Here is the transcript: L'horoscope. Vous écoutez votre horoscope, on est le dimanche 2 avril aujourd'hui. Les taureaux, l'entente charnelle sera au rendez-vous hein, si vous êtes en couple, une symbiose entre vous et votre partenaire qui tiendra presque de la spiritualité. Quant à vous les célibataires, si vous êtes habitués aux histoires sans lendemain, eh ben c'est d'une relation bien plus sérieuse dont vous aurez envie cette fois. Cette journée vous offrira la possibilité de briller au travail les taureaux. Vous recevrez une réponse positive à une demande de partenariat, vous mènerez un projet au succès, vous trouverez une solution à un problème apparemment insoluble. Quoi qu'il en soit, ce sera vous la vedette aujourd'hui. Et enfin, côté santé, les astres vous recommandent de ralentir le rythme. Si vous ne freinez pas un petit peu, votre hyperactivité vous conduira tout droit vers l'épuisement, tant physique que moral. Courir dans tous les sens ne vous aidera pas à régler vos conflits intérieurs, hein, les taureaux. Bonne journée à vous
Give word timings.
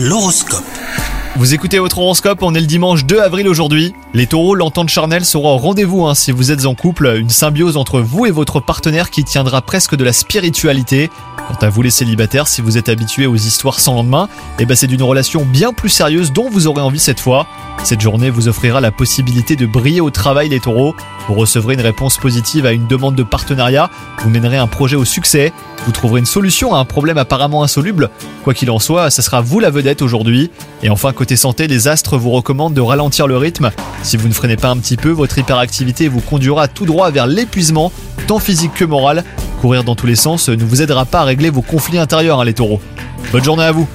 L'horoscope. 0.00 0.62
Vous 1.34 1.54
écoutez 1.54 1.80
votre 1.80 1.98
horoscope, 1.98 2.38
on 2.42 2.54
est 2.54 2.60
le 2.60 2.68
dimanche 2.68 3.04
2 3.04 3.18
avril 3.18 3.48
aujourd'hui. 3.48 3.94
Les 4.14 4.28
taureaux, 4.28 4.54
l'entente 4.54 4.90
charnelle 4.90 5.24
sera 5.24 5.48
au 5.48 5.56
rendez-vous 5.56 6.06
hein, 6.06 6.14
si 6.14 6.30
vous 6.30 6.52
êtes 6.52 6.66
en 6.66 6.76
couple, 6.76 7.16
une 7.18 7.30
symbiose 7.30 7.76
entre 7.76 7.98
vous 7.98 8.24
et 8.24 8.30
votre 8.30 8.60
partenaire 8.60 9.10
qui 9.10 9.24
tiendra 9.24 9.60
presque 9.60 9.96
de 9.96 10.04
la 10.04 10.12
spiritualité. 10.12 11.10
Quant 11.48 11.66
à 11.66 11.68
vous 11.68 11.82
les 11.82 11.90
célibataires, 11.90 12.46
si 12.46 12.62
vous 12.62 12.78
êtes 12.78 12.88
habitués 12.88 13.26
aux 13.26 13.34
histoires 13.34 13.80
sans 13.80 13.94
lendemain, 13.94 14.28
eh 14.60 14.66
ben 14.66 14.76
c'est 14.76 14.86
d'une 14.86 15.02
relation 15.02 15.44
bien 15.44 15.72
plus 15.72 15.88
sérieuse 15.88 16.32
dont 16.32 16.48
vous 16.48 16.68
aurez 16.68 16.82
envie 16.82 17.00
cette 17.00 17.18
fois. 17.18 17.48
Cette 17.88 18.02
journée 18.02 18.28
vous 18.28 18.48
offrira 18.48 18.82
la 18.82 18.92
possibilité 18.92 19.56
de 19.56 19.64
briller 19.64 20.02
au 20.02 20.10
travail 20.10 20.50
les 20.50 20.60
taureaux. 20.60 20.94
Vous 21.26 21.32
recevrez 21.32 21.72
une 21.72 21.80
réponse 21.80 22.18
positive 22.18 22.66
à 22.66 22.72
une 22.72 22.86
demande 22.86 23.14
de 23.14 23.22
partenariat, 23.22 23.88
vous 24.18 24.28
mènerez 24.28 24.58
un 24.58 24.66
projet 24.66 24.94
au 24.94 25.06
succès, 25.06 25.54
vous 25.86 25.92
trouverez 25.92 26.20
une 26.20 26.26
solution 26.26 26.74
à 26.74 26.80
un 26.80 26.84
problème 26.84 27.16
apparemment 27.16 27.62
insoluble. 27.62 28.10
Quoi 28.44 28.52
qu'il 28.52 28.70
en 28.70 28.78
soit, 28.78 29.08
ce 29.08 29.22
sera 29.22 29.40
vous 29.40 29.58
la 29.58 29.70
vedette 29.70 30.02
aujourd'hui. 30.02 30.50
Et 30.82 30.90
enfin, 30.90 31.14
côté 31.14 31.34
santé, 31.34 31.66
les 31.66 31.88
astres 31.88 32.18
vous 32.18 32.28
recommandent 32.28 32.74
de 32.74 32.82
ralentir 32.82 33.26
le 33.26 33.38
rythme. 33.38 33.70
Si 34.02 34.18
vous 34.18 34.28
ne 34.28 34.34
freinez 34.34 34.56
pas 34.56 34.68
un 34.68 34.76
petit 34.76 34.98
peu, 34.98 35.08
votre 35.08 35.38
hyperactivité 35.38 36.08
vous 36.08 36.20
conduira 36.20 36.68
tout 36.68 36.84
droit 36.84 37.10
vers 37.10 37.26
l'épuisement, 37.26 37.90
tant 38.26 38.38
physique 38.38 38.74
que 38.74 38.84
moral. 38.84 39.24
Courir 39.62 39.82
dans 39.82 39.94
tous 39.94 40.06
les 40.06 40.14
sens 40.14 40.50
ne 40.50 40.62
vous 40.62 40.82
aidera 40.82 41.06
pas 41.06 41.20
à 41.20 41.24
régler 41.24 41.48
vos 41.48 41.62
conflits 41.62 41.96
intérieurs, 41.96 42.38
hein, 42.38 42.44
les 42.44 42.52
taureaux. 42.52 42.82
Bonne 43.32 43.44
journée 43.44 43.64
à 43.64 43.72
vous 43.72 43.88